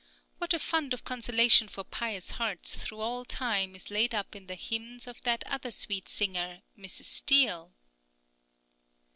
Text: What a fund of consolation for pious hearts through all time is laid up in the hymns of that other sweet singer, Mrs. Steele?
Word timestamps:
What 0.39 0.55
a 0.55 0.57
fund 0.57 0.95
of 0.95 1.03
consolation 1.05 1.67
for 1.67 1.83
pious 1.83 2.31
hearts 2.31 2.73
through 2.73 3.01
all 3.01 3.23
time 3.23 3.75
is 3.75 3.91
laid 3.91 4.15
up 4.15 4.35
in 4.35 4.47
the 4.47 4.55
hymns 4.55 5.05
of 5.05 5.21
that 5.21 5.43
other 5.45 5.69
sweet 5.69 6.09
singer, 6.09 6.63
Mrs. 6.75 7.05
Steele? 7.05 7.71